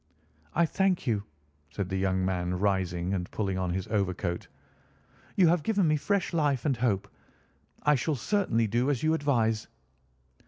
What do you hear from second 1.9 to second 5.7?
young man, rising and pulling on his overcoat. "You have